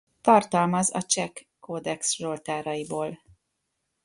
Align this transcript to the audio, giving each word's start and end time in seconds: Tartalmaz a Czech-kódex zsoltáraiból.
Tartalmaz 0.21 0.91
a 0.95 1.01
Czech-kódex 1.01 2.13
zsoltáraiból. 2.15 3.19